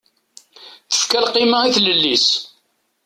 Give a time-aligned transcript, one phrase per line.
[0.91, 2.27] Tefka lqima i tlelli-is.